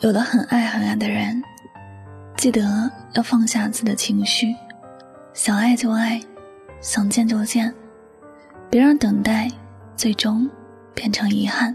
[0.00, 1.42] 有的很爱很爱的人，
[2.36, 4.54] 记得要放下自己的情绪，
[5.32, 6.20] 想爱就爱，
[6.82, 7.72] 想见就见，
[8.68, 9.50] 别让等待
[9.96, 10.48] 最终
[10.94, 11.74] 变成遗憾。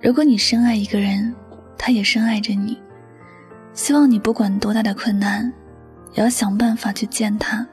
[0.00, 1.34] 如果你深爱一个人，
[1.76, 2.80] 他也深爱着你，
[3.74, 5.52] 希望你不管多大的困难，
[6.12, 7.66] 也要想办法去见他。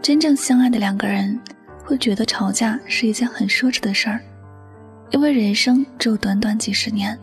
[0.00, 1.40] 真正相爱的两个人，
[1.84, 4.20] 会觉得吵架是一件很奢侈的事儿。
[5.12, 7.16] 因为人生只有短短几十年，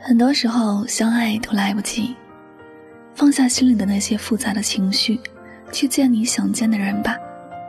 [0.00, 2.16] 很多时候相爱都来不及。
[3.14, 5.20] 放下心里的那些复杂的情绪，
[5.70, 7.14] 去见你想见的人吧，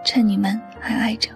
[0.06, 1.30] 趁你们还爱着。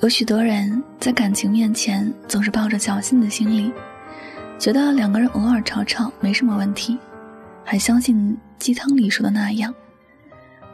[0.00, 3.72] 有许多人在感情面前总是抱着侥幸的心理，
[4.56, 6.96] 觉得两个人偶尔吵吵没什么问题，
[7.64, 9.74] 还相信鸡汤里说的那样：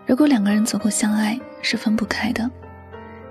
[0.07, 2.49] 如果两个人足够相爱，是分不开的。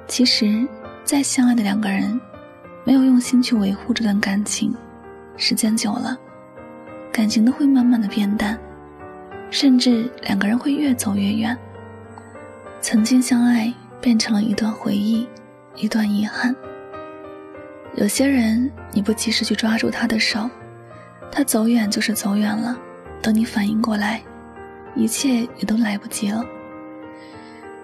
[0.08, 0.68] 其实，
[1.04, 2.20] 再相爱的两个人。
[2.88, 4.74] 没有用心去维护这段感情，
[5.36, 6.18] 时间久了，
[7.12, 8.58] 感情都会慢慢的变淡，
[9.52, 11.56] 甚至两个人会越走越远。
[12.80, 15.28] 曾经相爱变成了一段回忆，
[15.76, 16.56] 一段遗憾。
[17.96, 20.50] 有些人你不及时去抓住他的手，
[21.30, 22.80] 他走远就是走远了。
[23.22, 24.22] 等你反应过来，
[24.96, 26.42] 一切也都来不及了。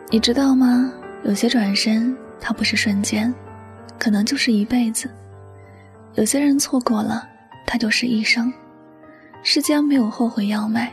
[0.09, 0.89] 你知道吗？
[1.25, 3.33] 有些转身，它不是瞬间。
[3.97, 5.09] 可能就是一辈子。
[6.16, 7.27] 有些人错过了，
[7.66, 8.52] 他就是一生。
[9.41, 10.91] 世间没有后悔药卖，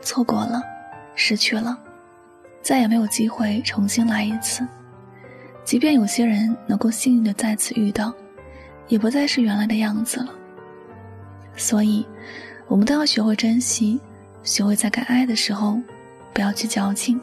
[0.00, 0.62] 错过了，
[1.14, 1.78] 失去了，
[2.62, 4.66] 再也没有机会重新来一次。
[5.64, 8.12] 即便有些人能够幸运的再次遇到，
[8.88, 10.28] 也不再是原来的样子了。
[11.56, 12.04] 所以，
[12.66, 14.00] 我们都要学会珍惜，
[14.42, 15.80] 学会在该爱的时候，
[16.32, 17.18] 不要去矫情；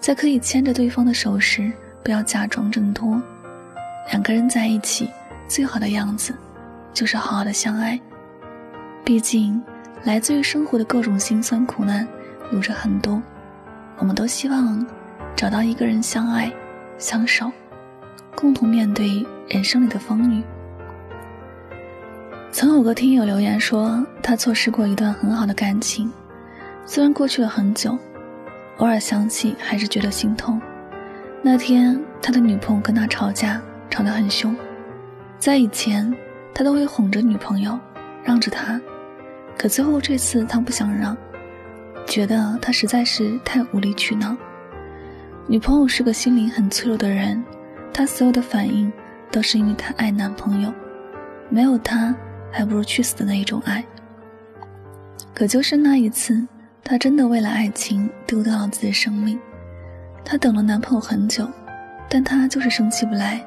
[0.00, 1.70] 在可以牵着对方的手时，
[2.02, 3.22] 不要假装挣脱。
[4.10, 5.08] 两个人在一起，
[5.48, 6.34] 最好的样子，
[6.92, 7.98] 就是好好的相爱。
[9.04, 9.62] 毕竟，
[10.04, 12.06] 来自于生活的各种辛酸苦难，
[12.52, 13.22] 有着很多。
[13.98, 14.84] 我们都希望
[15.34, 16.52] 找到一个人相爱、
[16.98, 17.50] 相守，
[18.34, 20.42] 共同面对人生里的风雨。
[22.50, 26.12] 曾有个听友留言说，他错失过一段很好的感情，
[26.84, 27.96] 虽然过去了很久，
[28.78, 30.60] 偶尔想起还是觉得心痛。
[31.42, 33.60] 那天，他的女朋友跟他吵架。
[33.92, 34.56] 吵得很凶，
[35.38, 36.10] 在以前，
[36.54, 37.78] 他都会哄着女朋友，
[38.24, 38.80] 让着她，
[39.58, 41.14] 可最后这次他不想让，
[42.06, 44.34] 觉得他实在是太无理取闹。
[45.46, 47.44] 女朋友是个心灵很脆弱的人，
[47.92, 48.90] 她所有的反应
[49.30, 50.72] 都是因为她爱男朋友，
[51.50, 52.16] 没有他
[52.50, 53.84] 还不如去死的那一种爱。
[55.34, 56.48] 可就是那一次，
[56.82, 59.38] 她真的为了爱情丢掉了自己的生命。
[60.24, 61.46] 她等了男朋友很久，
[62.08, 63.44] 但她就是生气不来。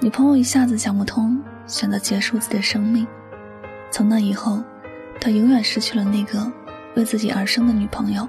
[0.00, 3.04] 女朋友一下子想不通，选择结束自己的生命。
[3.90, 4.62] 从那以后，
[5.20, 6.52] 他永远失去了那个
[6.94, 8.28] 为自己而生的女朋友。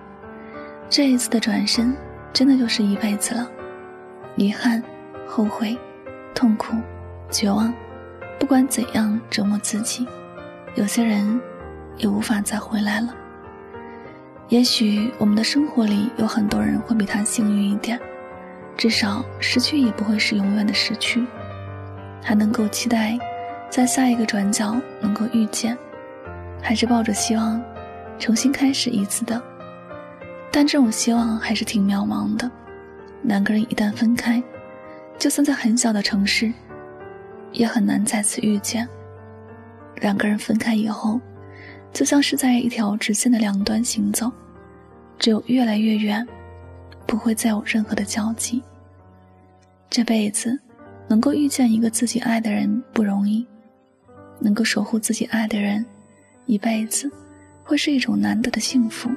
[0.90, 1.96] 这一次的转身，
[2.34, 3.48] 真的就是一辈子了。
[4.36, 4.82] 遗憾、
[5.28, 5.78] 后悔、
[6.34, 6.76] 痛苦、
[7.30, 7.72] 绝望，
[8.40, 10.08] 不管怎样折磨自己，
[10.74, 11.40] 有些人
[11.98, 13.14] 也无法再回来了。
[14.48, 18.00] 也许我们的生活里有很多人会比他幸运一点，
[18.76, 21.24] 至少失去也不会是永远的失去。
[22.22, 23.18] 还能够期待，
[23.70, 25.78] 在下一个转角能够遇见，
[26.62, 27.62] 还是抱着希望，
[28.18, 29.42] 重新开始一次的。
[30.52, 32.50] 但这种希望还是挺渺茫的。
[33.24, 34.42] 两个人一旦分开，
[35.18, 36.52] 就算在很小的城市，
[37.52, 38.88] 也很难再次遇见。
[39.98, 41.20] 两个人分开以后，
[41.92, 44.32] 就像是在一条直线的两端行走，
[45.18, 46.26] 只有越来越远，
[47.06, 48.62] 不会再有任何的交集。
[49.90, 50.60] 这辈子。
[51.10, 53.44] 能够遇见一个自己爱的人不容易，
[54.40, 55.84] 能够守护自己爱的人，
[56.46, 57.12] 一辈子，
[57.64, 59.10] 会是一种难得的幸福。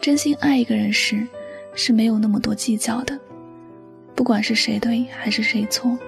[0.00, 1.26] 真心爱一个人时，
[1.74, 3.18] 是没有那么多计较的，
[4.14, 5.98] 不管是谁对还是谁错，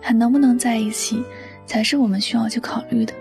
[0.00, 1.20] 还能不能在一起，
[1.66, 3.12] 才是我们需要去考虑的。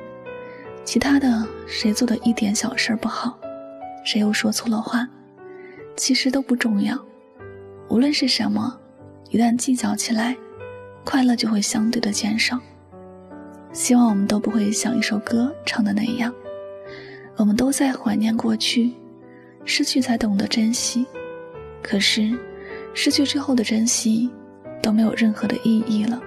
[0.86, 3.36] 其他的，谁做的一点小事不好，
[4.06, 5.10] 谁又说错了话，
[5.96, 7.04] 其实都不重要。
[7.90, 8.80] 无论是什么，
[9.32, 10.38] 一旦计较起来。
[11.04, 12.60] 快乐就会相对的减少。
[13.72, 16.34] 希望我们都不会像一首歌唱的那样，
[17.36, 18.94] 我们都在怀念过去，
[19.66, 21.06] 失去才懂得珍惜。
[21.82, 22.38] 可是，
[22.94, 24.30] 失去之后的珍惜，
[24.82, 26.22] 都没有任何的意义了。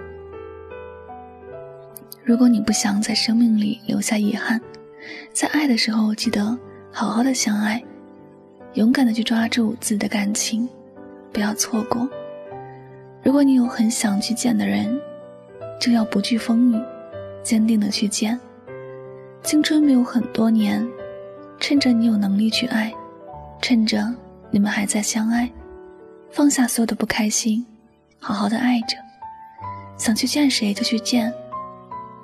[2.24, 4.60] 如果你不想在生命里留下遗憾，
[5.32, 6.58] 在爱的时候记得
[6.90, 7.80] 好好的相爱，
[8.74, 10.68] 勇敢的去抓住自己的感情，
[11.32, 12.08] 不要错过。
[13.26, 14.96] 如果你有很想去见的人，
[15.80, 16.80] 就要不惧风雨，
[17.42, 18.38] 坚定的去见。
[19.42, 20.86] 青春没有很多年，
[21.58, 22.94] 趁着你有能力去爱，
[23.60, 24.14] 趁着
[24.48, 25.50] 你们还在相爱，
[26.30, 27.66] 放下所有的不开心，
[28.20, 28.96] 好好的爱着。
[29.98, 31.34] 想去见谁就去见，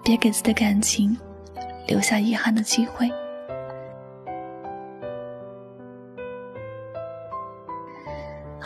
[0.04, 1.18] 别给自己的感情
[1.88, 3.10] 留下遗憾的机会。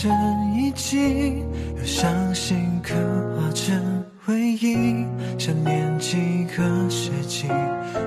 [0.00, 0.10] 成
[0.56, 1.44] 遗迹，
[1.76, 2.94] 用伤心刻
[3.36, 5.04] 画成回忆。
[5.38, 7.46] 想念几个世纪，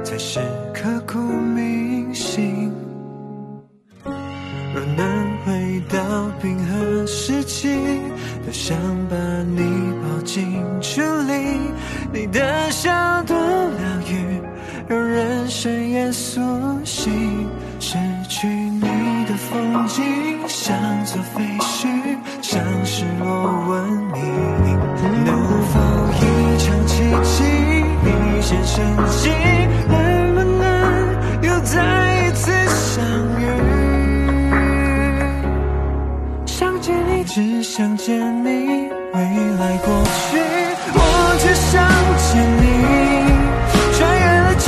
[0.03, 0.39] 才是
[0.73, 1.19] 刻骨
[37.63, 39.19] 想见你，未
[39.57, 40.37] 来过去，
[40.93, 40.99] 我
[41.39, 41.71] 只想
[42.19, 42.63] 见你。
[43.97, 44.67] 穿越了千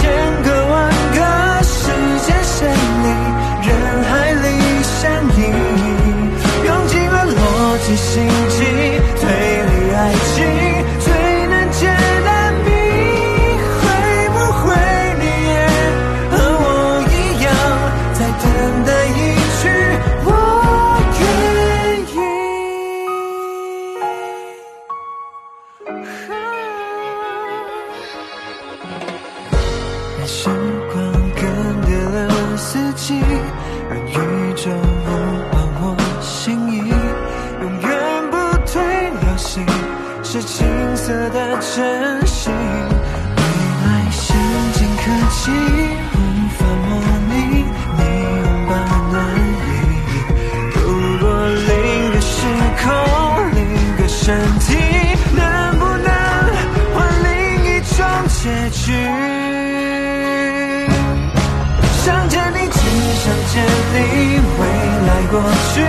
[33.06, 33.22] 了四季，
[33.90, 35.07] 让宇宙物
[35.52, 36.74] 换我心意，
[37.62, 37.90] 永远
[38.31, 38.34] 不
[38.66, 38.74] 退
[39.22, 39.63] 流行，
[40.24, 40.66] 是青
[40.96, 42.52] 涩的真心。
[42.52, 43.42] 未
[43.84, 44.36] 来先
[44.74, 45.52] 进科技
[63.95, 64.64] 你，未
[65.07, 65.33] 来过
[65.73, 65.81] 去，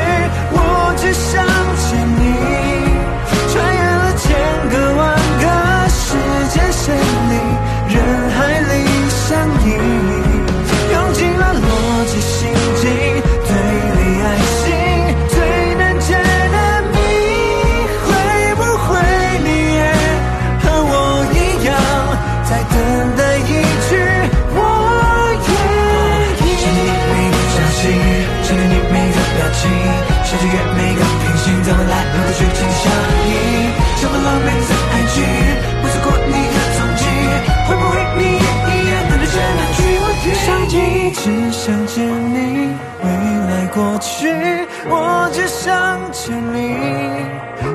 [44.88, 46.76] 我只想见你。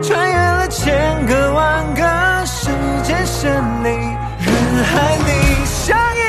[0.02, 2.70] 穿越了千个万个时
[3.04, 3.52] 间线
[3.84, 5.32] 里，人海里
[5.66, 6.20] 相依，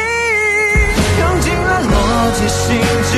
[1.21, 1.92] 用尽了逻
[2.32, 2.80] 辑心
[3.11, 3.12] 机，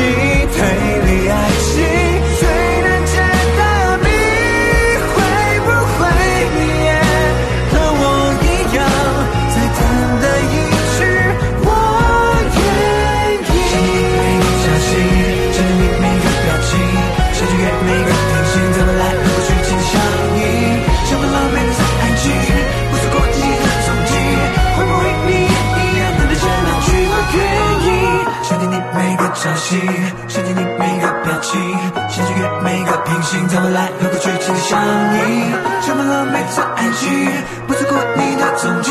[29.44, 29.78] 消息，
[30.26, 31.60] 想见你每个表情，
[32.08, 35.52] 想穿越每个平行，在未来和过去紧紧相依，
[35.84, 37.28] 充满了每寸爱情，
[37.66, 38.90] 不错过你的踪迹，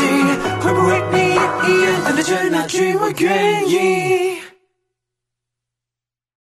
[0.60, 4.43] 会不会你也一样等待着那句我愿意？